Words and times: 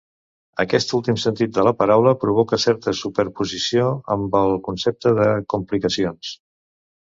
Aquest 0.61 0.93
últim 0.97 1.19
sentit 1.23 1.53
de 1.57 1.65
la 1.67 1.73
paraula 1.81 2.13
provoca 2.23 2.59
certa 2.65 2.95
superposició 3.01 3.93
amb 4.17 4.41
el 4.43 4.59
concepte 4.71 5.15
de 5.23 5.31
complicacions. 5.57 6.35